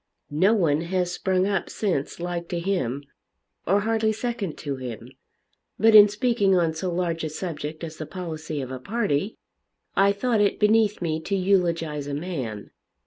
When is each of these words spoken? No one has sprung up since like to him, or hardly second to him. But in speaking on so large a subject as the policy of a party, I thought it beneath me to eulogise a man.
No 0.33 0.55
one 0.55 0.81
has 0.81 1.11
sprung 1.11 1.45
up 1.45 1.69
since 1.69 2.19
like 2.19 2.47
to 2.49 2.59
him, 2.59 3.03
or 3.67 3.81
hardly 3.81 4.11
second 4.11 4.57
to 4.57 4.77
him. 4.77 5.11
But 5.77 5.93
in 5.93 6.07
speaking 6.09 6.55
on 6.55 6.73
so 6.73 6.91
large 6.91 7.23
a 7.23 7.29
subject 7.29 7.83
as 7.83 7.97
the 7.97 8.07
policy 8.07 8.61
of 8.61 8.71
a 8.71 8.79
party, 8.79 9.37
I 9.95 10.11
thought 10.11 10.41
it 10.41 10.59
beneath 10.59 11.03
me 11.03 11.19
to 11.19 11.35
eulogise 11.35 12.07
a 12.07 12.15
man. 12.15 12.71